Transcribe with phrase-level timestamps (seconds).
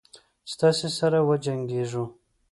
[0.51, 2.05] ستاسي سره به وجنګیږو.